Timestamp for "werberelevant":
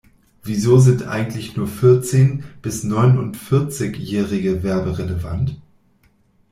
4.63-5.61